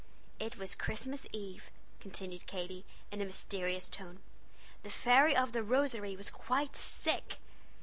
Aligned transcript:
"It 0.39 0.57
was 0.57 0.73
Christmas 0.73 1.27
Eve," 1.31 1.69
continued 1.99 2.47
Katy, 2.47 2.85
in 3.11 3.21
a 3.21 3.25
mysterious 3.25 3.87
tone. 3.87 4.17
"The 4.81 4.89
fairy 4.89 5.35
of 5.37 5.51
the 5.51 5.61
Rosary 5.61 6.15
was 6.15 6.31
quite 6.31 6.75
sick. 6.75 7.37